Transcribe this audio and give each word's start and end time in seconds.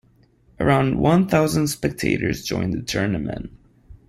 Around 0.59 0.97
one 0.97 1.27
thousand 1.29 1.67
spectators 1.67 2.43
joined 2.43 2.73
the 2.73 2.81
tournament. 2.81 3.51